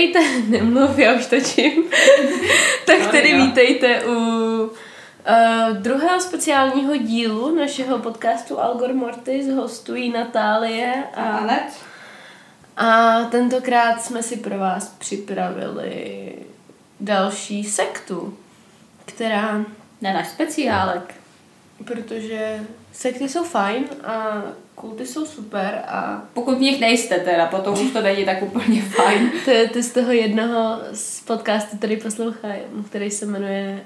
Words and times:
Vítejte, 0.00 0.40
nemluv, 0.48 0.98
já 0.98 1.14
už 1.14 1.26
točím. 1.26 1.84
tak 2.86 3.10
tedy 3.10 3.34
vítejte 3.34 4.04
u 4.04 4.10
uh, 4.10 4.70
druhého 5.76 6.20
speciálního 6.20 6.96
dílu 6.96 7.54
našeho 7.54 7.98
podcastu 7.98 8.60
Algor 8.60 8.94
Mortis. 8.94 9.48
Hostují 9.48 10.12
Natálie 10.12 11.04
a 11.14 11.22
Anet. 11.22 11.72
A 12.76 13.20
tentokrát 13.24 14.02
jsme 14.02 14.22
si 14.22 14.36
pro 14.36 14.58
vás 14.58 14.88
připravili 14.88 16.32
další 17.00 17.64
sektu, 17.64 18.38
která, 19.04 19.64
Ne, 20.00 20.14
náš 20.14 20.28
speciálek. 20.28 21.14
protože 21.84 22.60
sekty 22.92 23.28
jsou 23.28 23.44
fajn 23.44 23.84
a 24.04 24.42
kulty 24.80 25.06
jsou 25.06 25.26
super 25.26 25.82
a 25.88 26.22
Pokud 26.34 26.58
v 26.58 26.60
nich 26.60 26.80
nejste 26.80 27.18
teda, 27.18 27.46
potom 27.46 27.74
už 27.74 27.90
to 27.90 28.02
není 28.02 28.24
tak 28.24 28.42
úplně 28.42 28.82
fajn. 28.96 29.30
ty, 29.44 29.70
ty 29.72 29.82
z 29.82 29.92
toho 29.92 30.12
jednoho 30.12 30.80
z 30.92 31.20
podcastu, 31.20 31.76
který 31.76 31.96
poslouchají, 31.96 32.60
který 32.88 33.10
se 33.10 33.26
jmenuje 33.26 33.80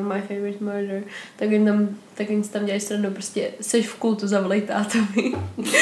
uh, 0.00 0.06
My 0.06 0.22
Favorite 0.22 0.64
Murder, 0.64 1.02
tak 1.36 1.50
jim 1.50 1.66
tam, 1.66 1.88
tak 2.14 2.30
jim 2.30 2.42
tam 2.42 2.64
dělají 2.64 2.80
srandu, 2.80 3.10
prostě 3.10 3.50
seš 3.60 3.88
v 3.88 3.96
kultu, 3.96 4.28
zavolej 4.28 4.62
tátovi. 4.62 5.32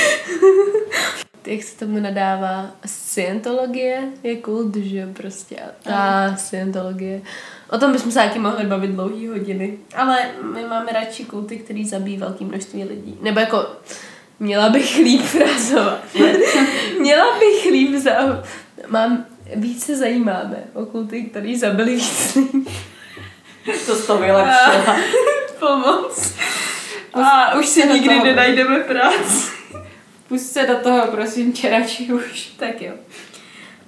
Jak 1.47 1.63
se 1.63 1.79
tomu 1.79 2.01
nadává 2.01 2.71
Scientologie 2.87 4.03
je 4.23 4.37
kult, 4.37 4.77
že 4.77 5.07
prostě 5.07 5.57
a 5.57 5.69
ta 5.83 6.37
Scientologie. 6.37 7.23
O 7.71 7.79
tom 7.79 7.93
bychom 7.93 8.13
se 8.13 8.19
taky 8.19 8.39
mohli 8.39 8.67
bavit 8.67 8.91
dlouhý 8.91 9.29
hodiny. 9.29 9.79
Ale 9.97 10.19
my 10.55 10.65
máme 10.65 10.93
radši 10.93 11.25
kulty, 11.25 11.59
který 11.59 11.85
zabíjí 11.85 12.17
velké 12.17 12.45
množství 12.45 12.85
lidí. 12.85 13.19
Nebo 13.23 13.41
jako, 13.41 13.67
měla 14.41 14.69
bych 14.69 14.99
líp 14.99 15.23
frázovat. 15.23 16.05
měla 17.01 17.39
bych 17.39 17.73
líp 17.73 17.95
za... 17.95 18.11
Mám, 18.87 19.25
víc 19.57 19.85
se 19.85 19.97
zajímáme 19.97 20.65
o 20.75 20.87
kulty, 20.87 21.23
který 21.23 21.57
zabili 21.57 21.97
víc 21.97 22.35
lidí. 22.35 22.67
To 23.87 23.95
z 23.95 24.07
to 24.07 24.19
vylepšila. 24.19 24.97
Pomoc. 25.59 26.35
A 27.15 27.55
už 27.59 27.67
si 27.67 27.89
do 27.89 27.95
nikdy 27.95 28.09
toho. 28.09 28.25
nenajdeme 28.25 28.81
práci. 28.81 29.51
Pust 30.29 30.53
se 30.53 30.67
do 30.67 30.77
toho, 30.77 31.07
prosím 31.07 31.53
tě, 31.53 31.71
radši 31.71 32.13
už. 32.13 32.47
Tak 32.57 32.83
jo. 32.83 32.93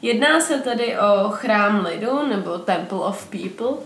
Jedná 0.03 0.41
se 0.41 0.59
tady 0.59 0.97
o 0.98 1.31
chrám 1.31 1.84
lidu, 1.84 2.27
nebo 2.28 2.59
Temple 2.59 2.98
of 2.98 3.27
People. 3.27 3.77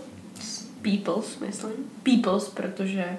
Peoples, 0.81 1.39
myslím. 1.39 1.91
Peoples, 2.03 2.49
protože 2.49 3.17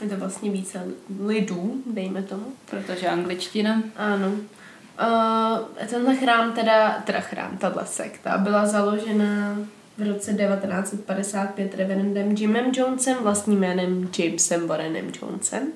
je 0.00 0.08
to 0.08 0.16
vlastně 0.16 0.50
více 0.50 0.84
lidů, 1.20 1.82
dejme 1.86 2.22
tomu. 2.22 2.44
Protože 2.70 3.08
angličtina. 3.08 3.82
Ano. 3.96 4.28
Uh, 4.28 5.86
tenhle 5.86 6.16
chrám 6.16 6.52
teda, 6.52 7.02
teda 7.06 7.20
chrám, 7.20 7.56
tahle 7.58 7.86
sekta, 7.86 8.38
byla 8.38 8.66
založena 8.66 9.56
v 9.98 10.08
roce 10.08 10.34
1955 10.34 11.74
reverendem 11.74 12.32
Jimem 12.32 12.72
Jonesem, 12.74 13.16
vlastním 13.22 13.58
jménem 13.58 14.10
Jamesem 14.18 14.68
Warrenem 14.68 15.12
Jonesem. 15.22 15.68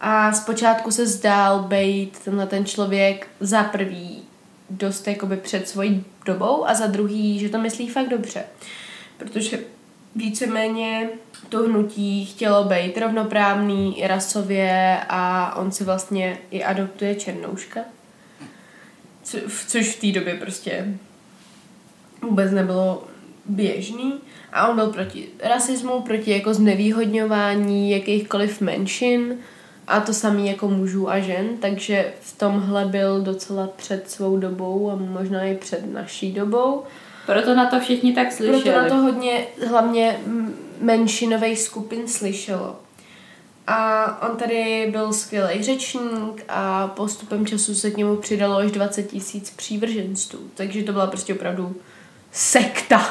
A 0.00 0.32
zpočátku 0.32 0.90
se 0.90 1.06
zdál 1.06 1.62
být 1.62 2.18
tenhle 2.18 2.46
ten 2.46 2.64
člověk 2.64 3.28
za 3.40 3.64
prvý 3.64 4.22
dost 4.70 5.08
jakoby 5.08 5.36
před 5.36 5.68
svojí 5.68 6.04
dobou 6.26 6.66
a 6.66 6.74
za 6.74 6.86
druhý, 6.86 7.38
že 7.38 7.48
to 7.48 7.58
myslí 7.58 7.88
fakt 7.88 8.08
dobře. 8.08 8.44
Protože 9.18 9.58
víceméně 10.14 11.08
to 11.48 11.58
hnutí 11.58 12.26
chtělo 12.26 12.64
být 12.64 12.98
rovnoprávný 12.98 14.00
i 14.00 14.06
rasově 14.06 15.00
a 15.08 15.54
on 15.56 15.72
si 15.72 15.84
vlastně 15.84 16.38
i 16.50 16.64
adoptuje 16.64 17.14
černouška. 17.14 17.80
Co, 19.22 19.38
což 19.68 19.88
v 19.88 20.00
té 20.00 20.20
době 20.20 20.34
prostě 20.34 20.98
vůbec 22.22 22.52
nebylo 22.52 23.06
běžný. 23.46 24.14
A 24.52 24.68
on 24.68 24.76
byl 24.76 24.86
proti 24.86 25.28
rasismu, 25.42 26.00
proti 26.00 26.30
jako 26.30 26.54
znevýhodňování 26.54 27.90
jakýchkoliv 27.90 28.60
menšin 28.60 29.36
a 29.86 30.00
to 30.00 30.14
samý 30.14 30.46
jako 30.46 30.68
mužů 30.68 31.10
a 31.10 31.18
žen, 31.18 31.46
takže 31.60 32.12
v 32.20 32.38
tomhle 32.38 32.84
byl 32.84 33.20
docela 33.20 33.66
před 33.66 34.10
svou 34.10 34.36
dobou 34.36 34.90
a 34.90 34.96
možná 34.96 35.44
i 35.44 35.56
před 35.56 35.92
naší 35.92 36.32
dobou. 36.32 36.82
Proto 37.26 37.54
na 37.54 37.66
to 37.66 37.80
všichni 37.80 38.12
tak 38.12 38.32
slyšeli. 38.32 38.62
Proto 38.62 38.78
na 38.82 38.88
to 38.88 38.94
hodně, 38.96 39.46
hlavně 39.68 40.20
m- 40.26 40.54
menšinových 40.80 41.60
skupin 41.60 42.08
slyšelo. 42.08 42.76
A 43.66 44.06
on 44.30 44.36
tady 44.36 44.88
byl 44.92 45.12
skvělý 45.12 45.62
řečník 45.62 46.44
a 46.48 46.86
postupem 46.86 47.46
času 47.46 47.74
se 47.74 47.90
k 47.90 47.96
němu 47.96 48.16
přidalo 48.16 48.56
až 48.56 48.70
20 48.70 49.02
tisíc 49.02 49.50
přívrženců. 49.50 50.50
Takže 50.54 50.82
to 50.82 50.92
byla 50.92 51.06
prostě 51.06 51.34
opravdu 51.34 51.76
sekta 52.32 53.06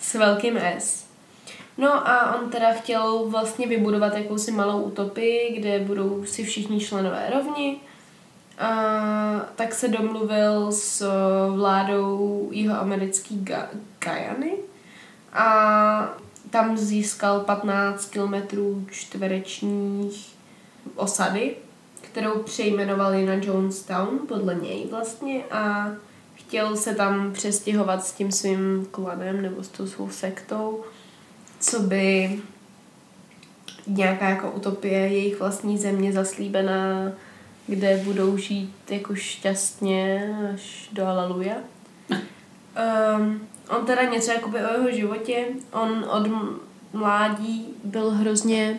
s 0.00 0.14
velkým 0.14 0.56
S. 0.58 1.04
No 1.78 2.08
a 2.08 2.34
on 2.40 2.50
teda 2.50 2.72
chtěl 2.72 3.24
vlastně 3.28 3.66
vybudovat 3.66 4.16
jakousi 4.16 4.50
malou 4.50 4.82
utopii, 4.82 5.54
kde 5.60 5.78
budou 5.78 6.24
si 6.24 6.44
všichni 6.44 6.80
členové 6.80 7.26
rovni. 7.34 7.80
A 8.62 9.40
tak 9.56 9.74
se 9.74 9.88
domluvil 9.88 10.72
s 10.72 11.06
vládou 11.56 12.48
jihoamerický 12.52 13.40
Ga- 13.44 13.68
Guyany. 14.04 14.52
A 15.32 16.14
tam 16.50 16.76
získal 16.76 17.40
15 17.40 18.06
kilometrů 18.06 18.86
čtverečních 18.90 20.36
osady, 20.96 21.56
kterou 22.00 22.42
přejmenovali 22.42 23.26
na 23.26 23.34
Jonestown 23.34 24.18
podle 24.28 24.54
něj 24.54 24.86
vlastně 24.90 25.44
a 25.50 25.88
chtěl 26.34 26.76
se 26.76 26.94
tam 26.94 27.32
přestěhovat 27.32 28.04
s 28.04 28.12
tím 28.12 28.32
svým 28.32 28.86
klanem 28.90 29.42
nebo 29.42 29.62
s 29.62 29.68
tou 29.68 29.86
svou 29.86 30.10
sektou, 30.10 30.84
co 31.60 31.80
by 31.80 32.38
nějaká 33.86 34.28
jako 34.28 34.50
utopie 34.50 34.98
jejich 34.98 35.38
vlastní 35.38 35.78
země 35.78 36.12
zaslíbená, 36.12 37.12
kde 37.66 37.96
budou 37.96 38.36
žít 38.36 38.74
jako 38.90 39.14
šťastně 39.14 40.34
až 40.54 40.88
do 40.92 41.06
Aleluja. 41.06 41.54
Um, 42.10 43.48
on 43.68 43.86
teda 43.86 44.02
něco 44.02 44.32
jakoby 44.32 44.58
o 44.58 44.72
jeho 44.72 44.90
životě. 44.90 45.46
On 45.72 46.04
od 46.10 46.28
mládí 46.92 47.66
byl 47.84 48.10
hrozně 48.10 48.78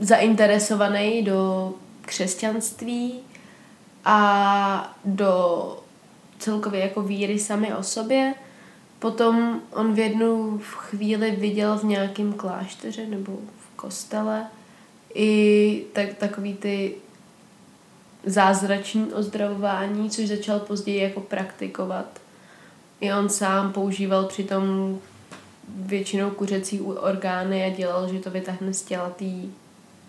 zainteresovaný 0.00 1.22
do 1.22 1.72
křesťanství 2.00 3.20
a 4.04 4.96
do 5.04 5.78
celkově 6.38 6.80
jako 6.80 7.02
víry 7.02 7.38
sami 7.38 7.74
o 7.74 7.82
sobě. 7.82 8.34
Potom 8.98 9.60
on 9.70 9.94
v 9.94 9.98
jednu 9.98 10.60
chvíli 10.64 11.30
viděl 11.30 11.78
v 11.78 11.84
nějakém 11.84 12.32
klášteře 12.32 13.06
nebo 13.06 13.32
v 13.32 13.76
kostele 13.76 14.46
i 15.14 15.84
tak, 15.92 16.14
takový 16.14 16.54
ty 16.54 16.94
zázrační 18.26 19.12
ozdravování, 19.12 20.10
což 20.10 20.28
začal 20.28 20.58
později 20.58 21.02
jako 21.02 21.20
praktikovat. 21.20 22.20
I 23.00 23.12
on 23.12 23.28
sám 23.28 23.72
používal 23.72 24.24
přitom 24.24 24.98
většinou 25.68 26.30
kuřecí 26.30 26.80
orgány 26.80 27.64
a 27.64 27.76
dělal, 27.76 28.12
že 28.12 28.18
to 28.18 28.30
vytáhne 28.30 28.74
z 28.74 28.82
těla 28.82 29.10
té 29.10 29.24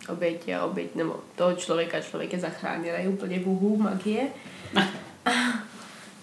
oběti 0.09 0.55
a 0.55 0.65
oběť, 0.65 0.95
nebo 0.95 1.15
toho 1.35 1.53
člověka, 1.53 2.01
člověk 2.01 2.33
je 2.33 2.39
zachránil, 2.39 2.95
je 2.95 3.09
úplně 3.09 3.39
vuhu, 3.39 3.77
magie. 3.77 4.27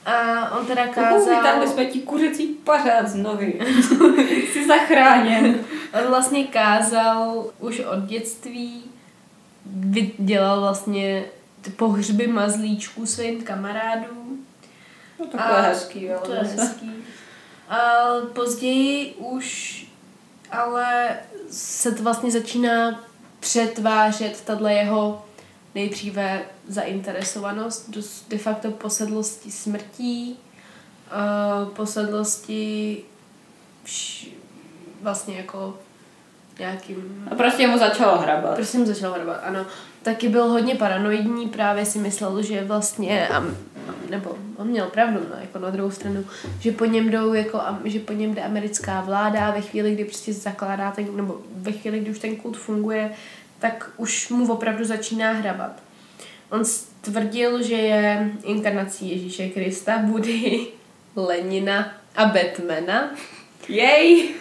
A 0.06 0.58
on 0.58 0.66
teda 0.66 0.86
kázal... 0.86 1.42
Tam 1.42 1.68
jsme 1.68 1.84
ti 1.84 2.00
kuřecí 2.00 2.46
pařád 2.46 3.08
z 3.08 3.14
nohy. 3.14 3.60
Jsi 4.52 4.66
zachráněn. 4.66 5.58
On 6.00 6.08
vlastně 6.08 6.44
kázal 6.44 7.46
už 7.58 7.80
od 7.80 8.04
dětství, 8.04 8.82
dělal 10.18 10.60
vlastně 10.60 11.24
pohřby 11.70 12.26
mazlíčků 12.26 13.06
svým 13.06 13.42
kamarádům. 13.42 14.46
No 15.18 15.26
takhle 15.26 15.56
A 15.56 15.60
hezký, 15.60 16.04
jo. 16.04 16.20
To 16.24 16.32
je 16.32 16.40
hezký. 16.40 16.90
A 17.68 17.78
později 18.34 19.14
už 19.14 19.78
ale 20.52 21.16
se 21.50 21.92
to 21.92 22.02
vlastně 22.02 22.30
začíná 22.30 23.04
přetvářet 23.40 24.40
tato 24.44 24.66
jeho 24.66 25.24
nejdříve 25.74 26.42
zainteresovanost 26.68 27.90
do 27.90 28.00
de 28.28 28.38
facto 28.38 28.70
posedlosti 28.70 29.50
smrtí, 29.50 30.38
a 31.10 31.64
posedlosti 31.76 33.04
vš- 33.86 34.28
vlastně 35.02 35.36
jako 35.36 35.78
nějakým 36.62 37.26
A 37.30 37.34
prostě 37.34 37.66
mu 37.68 37.78
začalo 37.78 38.18
hrabat. 38.18 38.54
Prostě 38.54 38.72
jsem 38.76 38.86
začal 38.86 39.12
hrabat, 39.12 39.40
ano. 39.44 39.66
Taky 40.02 40.28
byl 40.28 40.48
hodně 40.48 40.74
paranoidní, 40.74 41.48
právě 41.48 41.84
si 41.84 41.98
myslel, 41.98 42.42
že 42.42 42.64
vlastně, 42.64 43.28
a, 43.28 43.44
nebo 44.10 44.36
on 44.56 44.66
měl 44.66 44.86
pravdu, 44.86 45.20
no, 45.30 45.36
jako 45.40 45.58
na 45.58 45.70
druhou 45.70 45.90
stranu, 45.90 46.24
že 46.60 46.72
po 46.72 46.84
něm 46.84 47.10
jdou, 47.10 47.32
jako, 47.34 47.56
a- 47.60 47.78
že 47.84 47.98
po 48.00 48.12
něm 48.12 48.34
jde 48.34 48.42
americká 48.42 49.00
vláda 49.00 49.50
ve 49.50 49.60
chvíli, 49.60 49.94
kdy 49.94 50.04
prostě 50.04 50.32
zakládá 50.32 50.90
ten, 50.90 51.16
nebo 51.16 51.40
ve 51.56 51.72
chvíli, 51.72 52.00
kdy 52.00 52.10
už 52.10 52.18
ten 52.18 52.36
kult 52.36 52.56
funguje, 52.56 53.10
tak 53.58 53.90
už 53.96 54.28
mu 54.28 54.52
opravdu 54.52 54.84
začíná 54.84 55.32
hrabat. 55.32 55.72
On 56.50 56.62
tvrdil, 57.00 57.62
že 57.62 57.74
je 57.74 58.30
inkarnací 58.44 59.10
Ježíše 59.10 59.48
Krista, 59.48 59.98
Budy 60.04 60.66
Lenina 61.16 61.92
a 62.16 62.24
Batmana. 62.24 63.10
Jej! 63.68 64.34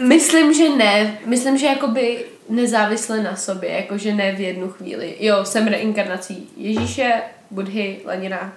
Myslím, 0.00 0.54
že 0.54 0.68
ne. 0.68 1.18
Myslím, 1.26 1.58
že 1.58 1.66
jakoby 1.66 2.24
nezávisle 2.48 3.22
na 3.22 3.36
sobě, 3.36 3.70
jakože 3.70 4.14
ne 4.14 4.32
v 4.32 4.40
jednu 4.40 4.68
chvíli. 4.68 5.16
Jo, 5.20 5.44
jsem 5.44 5.66
reinkarnací 5.66 6.48
Ježíše, 6.56 7.22
Budhy, 7.50 8.00
Lenina 8.04 8.52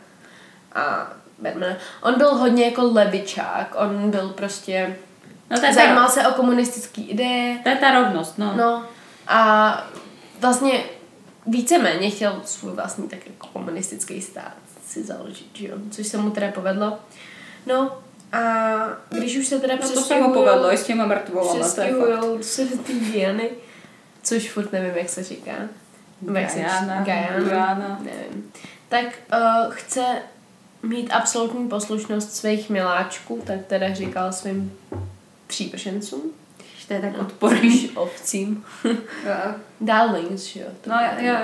a 0.75 1.13
Batmana. 1.39 1.75
On 2.01 2.17
byl 2.17 2.35
hodně 2.35 2.65
jako 2.65 2.83
levičák, 2.93 3.75
on 3.77 4.11
byl 4.11 4.29
prostě... 4.29 4.95
No 5.49 5.59
to 5.59 5.65
je 5.65 5.73
Zajímal 5.73 6.05
ta, 6.05 6.11
se 6.11 6.27
o 6.27 6.33
komunistické 6.33 7.01
ideje. 7.01 7.59
to 7.63 7.69
je 7.69 7.75
ta 7.75 7.91
rovnost, 8.01 8.37
no. 8.37 8.53
No 8.57 8.83
a 9.27 9.87
vlastně 10.39 10.83
víceméně 11.45 12.09
chtěl 12.09 12.41
svůj 12.45 12.71
vlastní 12.71 13.09
tak 13.09 13.19
jako 13.27 13.47
komunistický 13.47 14.21
stát 14.21 14.53
si 14.87 15.03
založit, 15.03 15.49
že 15.53 15.67
jo? 15.67 15.75
Což 15.91 16.07
se 16.07 16.17
mu 16.17 16.29
teda 16.29 16.51
povedlo. 16.51 16.97
No 17.65 17.97
a 18.31 18.39
když 19.09 19.37
už 19.37 19.47
se 19.47 19.59
teda 19.59 19.75
No 19.81 19.89
to 19.89 20.01
se 20.01 20.15
mu 20.21 20.33
povedlo 20.33 20.73
i 20.73 20.77
s 20.77 20.83
těma 20.83 21.05
mrtvolama, 21.05 21.51
to 21.51 21.57
je 21.57 21.63
fakt. 21.63 21.71
přestěhujou 21.73 22.43
se 22.43 22.65
ty 22.65 22.93
Diany, 22.93 23.49
což 24.23 24.51
furt 24.51 24.71
nevím, 24.71 24.97
jak 24.97 25.09
se 25.09 25.23
říká. 25.23 25.51
Guyana, 26.19 27.03
Guyana. 27.03 27.99
nevím. 28.03 28.51
Tak 28.89 29.05
uh, 29.33 29.73
chce 29.73 30.05
mít 30.83 31.09
absolutní 31.11 31.67
poslušnost 31.69 32.35
svých 32.35 32.69
miláčků, 32.69 33.43
tak 33.47 33.65
teda 33.67 33.93
říkal 33.93 34.33
svým 34.33 34.77
přípršencům, 35.47 36.21
To 36.87 36.93
je 36.93 37.01
tak 37.01 37.17
odporný. 37.19 37.77
spíš 37.77 37.91
ovcím. 37.95 38.65
Darlings, 39.81 40.43
že 40.43 40.59
jo? 40.59 40.67
to 40.81 40.89
No 40.89 40.95
jo, 40.99 41.27
jo. 41.27 41.35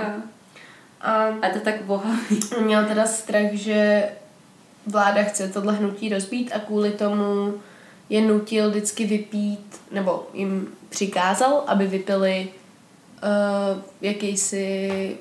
A 1.01 1.13
A 1.41 1.49
to 1.53 1.59
tak 1.59 1.81
bohavý. 1.81 2.39
měl 2.61 2.85
teda 2.85 3.05
strach, 3.05 3.51
že 3.53 4.09
vláda 4.85 5.23
chce 5.23 5.49
tohle 5.49 5.73
hnutí 5.73 6.09
rozbít 6.09 6.51
a 6.55 6.59
kvůli 6.59 6.91
tomu 6.91 7.53
je 8.09 8.21
nutil 8.21 8.69
vždycky 8.69 9.05
vypít, 9.05 9.81
nebo 9.91 10.27
jim 10.33 10.67
přikázal, 10.89 11.63
aby 11.67 11.87
vypili 11.87 12.49
uh, 13.23 13.81
jakýsi 14.01 15.17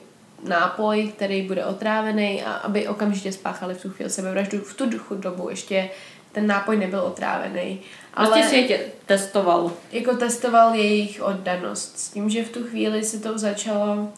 nápoj, 0.48 1.12
který 1.16 1.42
bude 1.42 1.64
otrávený 1.64 2.42
a 2.42 2.52
aby 2.52 2.88
okamžitě 2.88 3.32
spáchali 3.32 3.74
v 3.74 3.82
tu 3.82 3.90
chvíli 3.90 4.10
sebevraždu. 4.10 4.58
V 4.58 4.74
tu 4.74 4.90
dobu 5.16 5.50
ještě 5.50 5.90
ten 6.32 6.46
nápoj 6.46 6.76
nebyl 6.76 7.00
otrávený. 7.00 7.80
Prostě 8.14 8.42
si 8.42 8.56
je 8.56 8.68
tě 8.68 8.80
testoval. 9.06 9.72
jako 9.92 10.16
testoval 10.16 10.74
jejich 10.74 11.22
oddanost. 11.22 11.98
S 11.98 12.08
tím, 12.08 12.30
že 12.30 12.44
v 12.44 12.50
tu 12.50 12.64
chvíli 12.64 13.04
se 13.04 13.18
to 13.18 13.38
začalo 13.38 14.08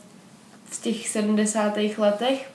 v 0.64 0.82
těch 0.82 1.08
70. 1.08 1.76
letech, 1.99 2.50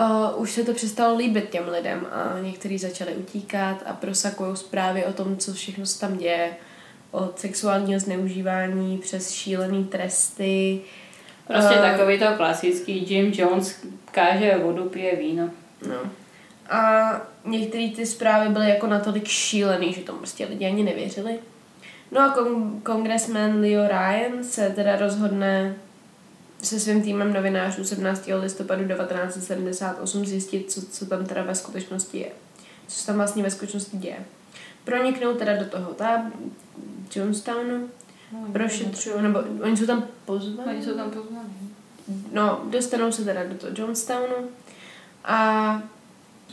uh, 0.00 0.42
už 0.42 0.50
se 0.52 0.64
to 0.64 0.74
přestalo 0.74 1.16
líbit 1.16 1.50
těm 1.50 1.68
lidem 1.68 2.06
a 2.12 2.38
někteří 2.40 2.78
začali 2.78 3.14
utíkat 3.14 3.82
a 3.86 3.92
prosakují 3.92 4.56
zprávy 4.56 5.04
o 5.04 5.12
tom, 5.12 5.36
co 5.36 5.52
všechno 5.52 5.86
se 5.86 6.00
tam 6.00 6.16
děje. 6.16 6.50
Od 7.10 7.38
sexuálního 7.38 8.00
zneužívání 8.00 8.98
přes 8.98 9.30
šílený 9.30 9.84
tresty. 9.84 10.80
Prostě 11.46 11.74
Eh, 11.74 11.90
takový 11.92 12.18
to 12.18 12.26
klasický 12.36 13.12
Jim 13.14 13.32
Jones 13.34 13.84
káže 14.10 14.58
vodu, 14.62 14.84
pije 14.84 15.16
víno. 15.16 15.50
No. 15.88 15.96
A 16.70 17.10
některé 17.44 17.88
ty 17.96 18.06
zprávy 18.06 18.48
byly 18.48 18.68
jako 18.68 18.86
natolik 18.86 19.28
šílený, 19.28 19.92
že 19.92 20.00
tomu 20.00 20.18
prostě 20.18 20.46
lidi 20.46 20.66
ani 20.66 20.82
nevěřili. 20.82 21.38
No 22.12 22.20
a 22.20 22.36
kon- 22.36 22.80
kongresmen 22.82 23.60
Leo 23.60 23.88
Ryan 23.88 24.44
se 24.44 24.70
teda 24.70 24.96
rozhodne 24.96 25.74
se 26.64 26.80
svým 26.80 27.02
týmem 27.02 27.32
novinářů 27.32 27.84
17. 27.84 28.28
listopadu 28.40 28.88
1978 28.88 30.26
zjistit, 30.26 30.72
co, 30.72 30.86
co 30.86 31.06
tam 31.06 31.26
teda 31.26 31.42
ve 31.42 31.54
skutečnosti 31.54 32.18
je. 32.18 32.30
Co 32.86 32.98
se 32.98 33.06
tam 33.06 33.16
vlastně 33.16 33.42
ve 33.42 33.50
skutečnosti 33.50 33.96
děje. 33.96 34.18
Proniknou 34.84 35.34
teda 35.34 35.56
do 35.56 35.64
toho 35.64 35.94
ta 35.94 36.30
Jonestownu, 37.14 37.88
prošetřují, 38.52 39.22
nebo 39.22 39.38
oni 39.62 39.76
jsou 39.76 39.86
tam 39.86 40.04
pozvaní. 40.24 40.70
Oni 40.70 40.84
jsou 40.84 40.94
tam 40.94 41.10
pozvaní. 41.10 41.74
No, 42.32 42.60
dostanou 42.70 43.12
se 43.12 43.24
teda 43.24 43.44
do 43.44 43.54
toho 43.54 43.72
Jonestownu 43.76 44.48
a 45.24 45.82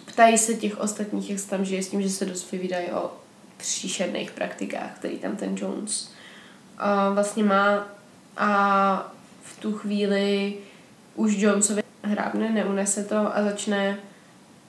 ptají 0.06 0.38
se 0.38 0.54
těch 0.54 0.80
ostatních, 0.80 1.30
jak 1.30 1.40
se 1.40 1.50
tam 1.50 1.66
žije, 1.66 1.84
s 1.84 1.90
tím, 1.90 2.02
že 2.02 2.10
se 2.10 2.26
dost 2.26 2.52
vyvídají 2.52 2.92
o 2.92 3.12
příšerných 3.58 4.32
praktikách, 4.32 4.96
který 4.96 5.18
tam 5.18 5.36
ten 5.36 5.58
Jones 5.58 6.12
a 6.78 7.10
vlastně 7.10 7.44
má 7.44 7.88
a 8.38 9.14
tu 9.62 9.72
chvíli 9.72 10.54
už 11.16 11.34
Jonesovi 11.38 11.84
hrábne, 12.04 12.50
neunese 12.50 13.04
to 13.04 13.38
a 13.38 13.44
začne 13.44 13.98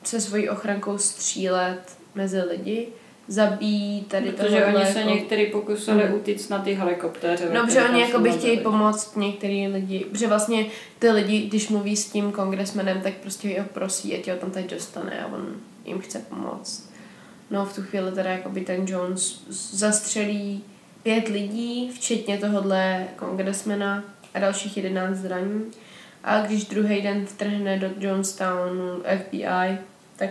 se 0.05 0.21
svojí 0.21 0.49
ochrankou 0.49 0.99
střílet 0.99 1.81
mezi 2.15 2.41
lidi, 2.43 2.89
zabíjí 3.29 4.03
tady 4.03 4.31
Protože 4.31 4.49
tohohle 4.61 4.75
oni 4.85 4.93
se 4.93 4.99
jako- 5.01 5.11
některý 5.15 5.47
pokusili 5.47 6.05
Mm. 6.09 6.15
utíct 6.15 6.51
na 6.51 6.59
ty 6.59 6.75
helikoptéře. 6.75 7.51
No, 7.55 7.65
protože 7.67 7.83
oni 7.85 8.01
jako 8.01 8.19
by 8.19 8.31
chtějí 8.33 8.59
pomoct 8.61 9.17
některý 9.17 9.69
lidi, 9.69 9.99
protože 10.11 10.27
vlastně 10.27 10.67
ty 10.99 11.11
lidi, 11.11 11.41
když 11.49 11.69
mluví 11.69 11.97
s 11.97 12.11
tím 12.11 12.33
kongresmenem, 12.33 13.01
tak 13.01 13.15
prostě 13.15 13.61
ho 13.61 13.67
prosí, 13.73 14.15
ať 14.19 14.29
ho 14.31 14.37
tam 14.37 14.51
teď 14.51 14.71
dostane 14.71 15.25
a 15.25 15.27
on 15.27 15.55
jim 15.85 15.99
chce 16.01 16.19
pomoct. 16.19 16.91
No 17.51 17.65
v 17.67 17.75
tu 17.75 17.83
chvíli 17.83 18.13
teda 18.13 18.31
jako 18.31 18.49
by 18.49 18.61
ten 18.61 18.85
Jones 18.89 19.41
zastřelí 19.73 20.65
pět 21.03 21.29
lidí, 21.29 21.91
včetně 21.95 22.39
tohohle 22.39 23.07
kongresmena 23.17 24.05
a 24.35 24.39
dalších 24.39 24.77
jedenáct 24.77 25.17
zraní. 25.17 25.65
A 26.25 26.41
když 26.41 26.65
druhý 26.65 27.03
den 27.03 27.27
vtrhne 27.27 27.79
do 27.79 27.91
Johnstownu 27.99 29.03
FBI, 29.19 29.79
tak 30.17 30.31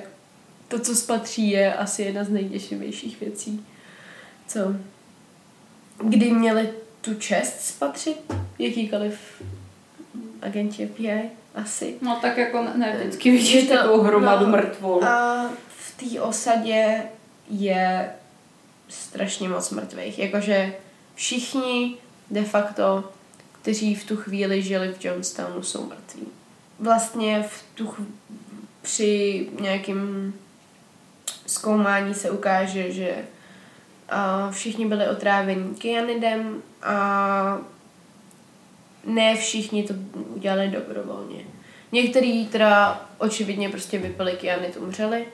to, 0.67 0.79
co 0.79 0.95
spatří, 0.95 1.49
je 1.49 1.73
asi 1.73 2.01
jedna 2.01 2.23
z 2.23 2.29
nejděšivějších 2.29 3.19
věcí, 3.19 3.65
co 4.47 4.75
kdy 6.03 6.31
měli 6.31 6.69
tu 7.01 7.13
čest 7.13 7.61
spatřit 7.61 8.33
jakýkoliv 8.59 9.41
agenti 10.41 10.87
FBI, 10.87 11.21
asi. 11.55 11.95
No 12.01 12.19
tak 12.21 12.37
jako 12.37 12.63
ne, 12.63 12.73
ne 12.75 12.97
vždycky 12.97 13.31
vidíš 13.31 13.67
to- 13.67 13.75
takovou 13.75 14.01
hromadu 14.01 14.45
no, 14.45 14.51
mrtvol. 14.51 15.03
A 15.03 15.49
v 15.67 15.97
té 15.97 16.21
osadě 16.21 17.03
je 17.49 18.09
strašně 18.89 19.49
moc 19.49 19.69
mrtvých. 19.69 20.19
Jakože 20.19 20.73
všichni 21.15 21.97
de 22.31 22.43
facto, 22.43 23.11
kteří 23.61 23.95
v 23.95 24.03
tu 24.05 24.17
chvíli 24.17 24.61
žili 24.61 24.93
v 24.93 25.05
Johnstownu, 25.05 25.63
jsou 25.63 25.85
mrtví. 25.85 26.27
Vlastně 26.79 27.43
v 27.49 27.63
tu 27.75 27.87
chv- 27.87 28.05
při 28.81 29.47
nějakém 29.61 30.33
zkoumání 31.47 32.13
se 32.13 32.31
ukáže, 32.31 32.91
že 32.91 33.15
a 34.09 34.51
všichni 34.51 34.85
byli 34.85 35.07
otráveni 35.07 35.75
kyanidem 35.75 36.61
a 36.83 37.57
ne 39.05 39.35
všichni 39.35 39.83
to 39.83 39.93
udělali 40.13 40.67
dobrovolně. 40.67 41.43
Některý 41.91 42.47
teda 42.47 43.05
očividně 43.17 43.69
prostě 43.69 43.97
vypili 43.97 44.31
kyanid, 44.31 44.77
umřeli, 44.77 45.25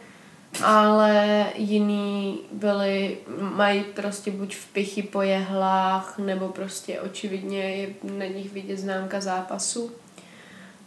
ale 0.64 1.46
jiní 1.56 2.40
byli, 2.52 3.18
mají 3.40 3.84
prostě 3.84 4.32
buď 4.32 4.56
v 4.56 4.66
pichy 4.68 5.04
po 5.04 5.22
jehlách, 5.22 6.18
nebo 6.18 6.48
prostě 6.50 7.02
očividně 7.02 7.60
je 7.60 7.90
na 8.04 8.26
nich 8.26 8.52
vidět 8.54 8.78
známka 8.78 9.22
zápasu 9.22 9.92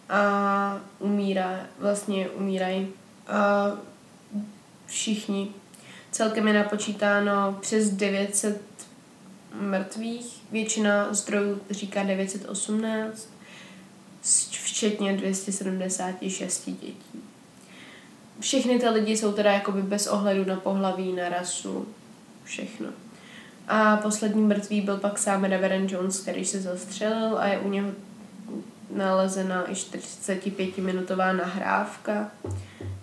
a 0.08 0.80
umírá, 0.98 1.66
vlastně 1.78 2.28
umírají. 2.28 2.88
A 3.28 3.66
všichni. 4.86 5.48
Celkem 6.10 6.48
je 6.48 6.54
napočítáno 6.54 7.58
přes 7.60 7.90
900 7.90 8.62
mrtvých, 9.60 10.42
většina 10.52 11.14
zdrojů 11.14 11.60
říká 11.70 12.02
918, 12.02 13.28
s- 14.22 14.50
včetně 14.50 15.16
276 15.16 16.64
dětí. 16.70 17.22
Všechny 18.40 18.78
ty 18.78 18.88
lidi 18.88 19.16
jsou 19.16 19.32
teda 19.32 19.52
jakoby 19.52 19.82
bez 19.82 20.06
ohledu 20.06 20.44
na 20.44 20.56
pohlaví, 20.56 21.12
na 21.12 21.28
rasu, 21.28 21.88
všechno. 22.44 22.88
A 23.68 23.96
poslední 23.96 24.42
mrtvý 24.42 24.80
byl 24.80 24.96
pak 24.96 25.18
sám 25.18 25.44
Reverend 25.44 25.92
Jones, 25.92 26.20
který 26.20 26.44
se 26.44 26.60
zastřelil 26.60 27.38
a 27.38 27.46
je 27.46 27.58
u 27.58 27.68
něho 27.68 27.90
nalezena 28.90 29.70
i 29.70 29.72
45-minutová 29.72 31.36
nahrávka 31.36 32.30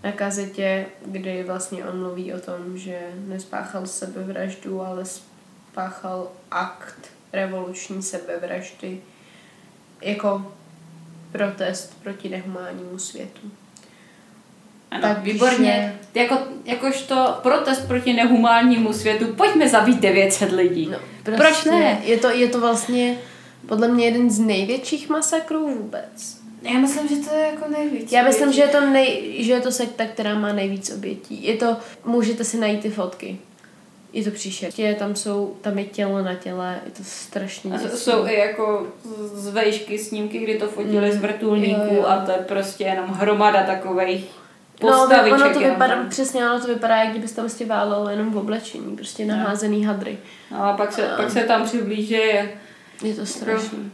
na 0.03 0.11
kazetě, 0.11 0.85
kdy 1.05 1.43
vlastně 1.43 1.85
on 1.85 1.99
mluví 1.99 2.33
o 2.33 2.39
tom, 2.39 2.77
že 2.77 2.99
nespáchal 3.27 3.87
sebevraždu, 3.87 4.81
ale 4.81 5.05
spáchal 5.05 6.31
akt 6.51 7.09
revoluční 7.33 8.03
sebevraždy 8.03 9.01
jako 10.01 10.51
protest 11.31 12.03
proti 12.03 12.29
nehumánnímu 12.29 12.99
světu. 12.99 13.51
Ano, 14.91 15.01
takže- 15.01 15.21
výborně. 15.33 15.99
Jako, 16.15 16.37
jakožto 16.65 17.39
protest 17.43 17.87
proti 17.87 18.13
nehumánnímu 18.13 18.93
světu, 18.93 19.25
pojďme 19.33 19.69
zabít 19.69 19.99
900 19.99 20.51
lidí. 20.51 20.89
No, 20.91 20.97
Proč 21.37 21.63
ne? 21.63 22.01
Je 22.03 22.17
to, 22.17 22.29
je 22.29 22.47
to 22.47 22.59
vlastně 22.61 23.17
podle 23.67 23.87
mě 23.87 24.05
jeden 24.05 24.29
z 24.29 24.39
největších 24.39 25.09
masakrů 25.09 25.67
vůbec. 25.75 26.37
Já 26.61 26.73
myslím, 26.79 27.07
že 27.07 27.15
to 27.29 27.35
je 27.35 27.41
jako 27.45 27.71
nejvíc. 27.71 28.11
Já 28.11 28.23
myslím, 28.23 28.53
že 28.53 28.61
je 28.61 28.67
to, 28.67 28.81
nej, 28.89 29.35
že 29.43 29.53
je 29.53 29.59
to 29.61 29.71
sekta, 29.71 30.05
která 30.05 30.35
má 30.39 30.53
nejvíc 30.53 30.91
obětí. 30.95 31.43
Je 31.47 31.57
to, 31.57 31.77
můžete 32.05 32.43
si 32.43 32.57
najít 32.57 32.81
ty 32.81 32.89
fotky. 32.89 33.37
Je 34.13 34.23
to 34.23 34.31
příšerně. 34.31 34.95
Tam 34.95 35.15
jsou, 35.15 35.55
tam 35.61 35.77
je 35.79 35.85
tělo 35.85 36.23
na 36.23 36.35
těle, 36.35 36.79
je 36.85 36.91
to 36.91 37.03
strašně 37.03 37.71
A 37.73 37.79
jsou 37.97 38.27
i 38.27 38.33
jako 38.39 38.87
z 39.33 39.47
vejšky 39.47 39.97
snímky, 39.99 40.37
kdy 40.37 40.57
to 40.57 40.67
fotili 40.67 41.05
Mm. 41.07 41.11
z 41.11 41.17
vrtulníků 41.17 41.81
Jo, 41.87 41.95
jo. 41.95 42.05
a 42.05 42.25
to 42.25 42.31
je 42.31 42.37
prostě 42.37 42.83
jenom 42.83 43.05
hromada 43.09 43.63
takových 43.63 44.25
No, 44.83 45.03
ono 45.33 45.53
to 45.53 45.59
vypadá, 45.59 45.95
tam. 45.95 46.09
přesně 46.09 46.45
ono 46.49 46.59
to 46.61 46.67
vypadá, 46.67 46.95
jak 46.97 47.09
kdybyste 47.09 47.41
prostě 47.41 47.65
válelo 47.65 48.09
jenom 48.09 48.31
v 48.31 48.37
oblečení, 48.37 48.95
prostě 48.95 49.25
naházený 49.25 49.85
hadry. 49.85 50.17
No 50.51 50.63
a 50.63 50.77
pak 50.77 50.91
se, 50.93 51.09
pak 51.17 51.31
se 51.31 51.43
tam 51.43 51.63
přiblíží. 51.63 52.13
Je 53.03 53.13
to 53.15 53.25
strašný. 53.25 53.91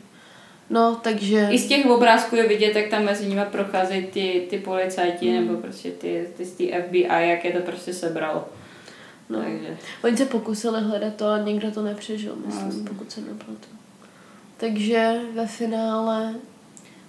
No, 0.69 0.95
takže... 1.03 1.47
I 1.51 1.59
z 1.59 1.67
těch 1.67 1.85
obrázků 1.85 2.35
je 2.35 2.47
vidět, 2.47 2.75
jak 2.75 2.87
tam 2.89 3.03
mezi 3.03 3.25
nimi 3.25 3.41
procházejí 3.51 4.05
ty, 4.07 4.47
ty 4.49 4.57
policajti 4.59 5.29
Mm. 5.29 5.47
nebo 5.47 5.61
prostě 5.61 5.91
ty, 5.91 6.27
ty 6.37 6.45
z 6.45 6.51
té 6.51 6.63
FBI, 6.81 7.29
jak 7.29 7.45
je 7.45 7.51
to 7.51 7.59
prostě 7.59 7.93
sebralo. 7.93 8.45
No. 9.29 9.39
Takže. 9.41 9.77
Oni 10.03 10.17
se 10.17 10.25
pokusili 10.25 10.81
hledat 10.81 11.15
to 11.15 11.27
a 11.27 11.37
někdo 11.37 11.71
to 11.71 11.81
nepřežil, 11.81 12.35
myslím, 12.45 12.65
jasně. 12.65 12.83
pokud 12.89 13.11
se 13.11 13.21
nepletu. 13.21 13.67
Takže 14.57 15.19
ve 15.35 15.47
finále, 15.47 16.33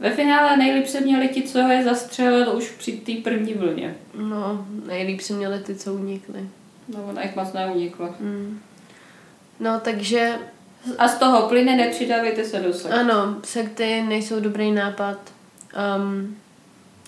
Ve 0.01 0.11
finále 0.11 0.57
nejlíp 0.57 0.87
se 0.87 1.01
měli 1.01 1.29
ti, 1.29 1.43
co 1.43 1.59
je 1.59 1.85
zastřelil 1.85 2.57
už 2.57 2.71
při 2.71 2.93
té 2.93 3.13
první 3.31 3.55
vlně. 3.55 3.95
no, 4.19 4.67
nejlíp 4.87 5.21
se 5.21 5.33
měli 5.35 5.59
ty, 5.59 5.75
co 5.75 5.95
unikly. 5.95 6.49
No 6.89 7.05
ona 7.09 7.23
jich 7.23 7.37
moc 7.37 7.53
neuniklo. 7.53 8.15
Mm. 8.21 8.61
No, 9.61 9.81
takže 9.81 10.39
A 10.99 11.09
z 11.09 11.19
toho 11.19 11.49
plyne 11.49 11.77
nepřidávejte 11.77 12.45
se 12.45 12.61
do 12.61 12.73
sebe. 12.73 12.95
ano, 12.95 13.37
sekty 13.43 14.03
nejsou 14.03 14.41
dobrý 14.41 14.71
nápad. 14.73 15.19
Um, 15.99 16.37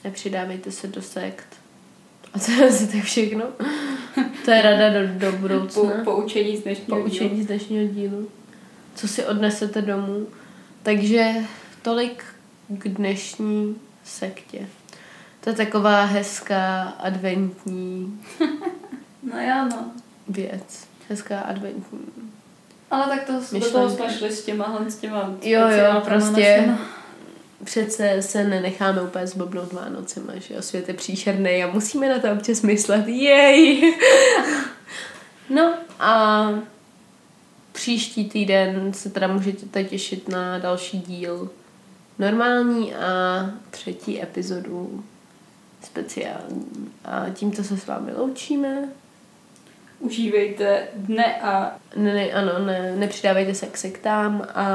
nepřidávejte 0.04 0.70
se 0.70 0.86
do 0.86 1.02
sekt. 1.02 1.46
A 2.34 2.38
to 2.38 2.50
je 2.52 2.68
asi 2.68 2.86
tak 2.92 3.02
všechno. 3.02 3.44
To 4.44 4.50
je 4.50 4.62
rada 4.62 4.90
do, 4.90 5.06
do 5.18 5.32
Po, 5.32 5.38
budoucna. 5.38 5.82
poučení 6.04 6.56
z 6.56 6.62
dnešního 6.62 6.96
dílu. 6.98 7.08
poučení 7.08 7.42
z 7.42 7.46
dnešního 7.46 7.86
dílu, 7.94 8.28
co 8.94 9.08
si 9.08 9.24
odnesete 9.24 9.82
domů. 9.82 10.26
Takže 10.82 11.32
tolik 11.82 12.24
k 12.68 12.88
dnešní 12.88 13.76
sektě. 14.04 14.66
To 15.40 15.50
je 15.50 15.56
taková 15.56 16.04
hezká 16.04 16.82
adventní 16.82 18.20
No 19.32 19.38
já 19.40 19.64
no. 19.64 19.90
věc. 20.28 20.86
Hezká 21.08 21.40
adventní. 21.40 22.00
Ale 22.90 23.06
tak 23.06 23.24
to, 23.24 23.58
do 23.58 23.70
toho 23.70 23.90
jsme 23.90 24.12
šli 24.12 24.32
s 24.32 24.44
těma, 24.44 24.84
s 24.88 24.96
těma 24.96 25.34
Jo, 25.42 25.60
jo, 25.68 26.00
prostě 26.04 26.56
našima. 26.56 26.78
přece 27.64 28.22
se 28.22 28.44
nenecháme 28.44 29.02
úplně 29.02 29.26
zbobnout 29.26 29.72
Vánocema, 29.72 30.32
že 30.36 30.54
jo, 30.54 30.62
svět 30.62 30.88
je 30.88 30.94
příšerný 30.94 31.64
a 31.64 31.72
musíme 31.72 32.08
na 32.08 32.18
to 32.18 32.32
občas 32.32 32.62
myslet. 32.62 33.08
Jej! 33.08 33.94
no 35.50 35.74
a 36.00 36.48
příští 37.72 38.28
týden 38.28 38.92
se 38.92 39.10
teda 39.10 39.26
můžete 39.26 39.84
těšit 39.84 40.28
na 40.28 40.58
další 40.58 40.98
díl 40.98 41.50
normální 42.18 42.94
a 42.94 43.46
třetí 43.70 44.22
epizodu 44.22 45.04
speciální. 45.82 46.92
A 47.04 47.26
tímto 47.34 47.64
se 47.64 47.76
s 47.76 47.86
vámi 47.86 48.12
loučíme. 48.12 48.88
Užívejte 49.98 50.88
dne 50.94 51.36
a 51.42 51.76
Ne, 51.96 52.14
ne, 52.14 52.32
ano, 52.32 52.58
ne, 52.58 52.96
nepřidávejte 52.96 53.54
se 53.54 53.66
k 53.66 53.76
sektám 53.76 54.46
a 54.54 54.66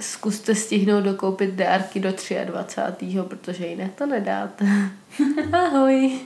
zkuste 0.00 0.54
stihnout 0.54 1.04
dokoupit 1.04 1.50
dárky 1.50 2.00
do 2.00 2.12
23. 2.44 3.06
protože 3.28 3.66
jinak 3.66 3.90
to 3.94 4.06
nedáte. 4.06 4.66
Ahoj. 5.52 6.20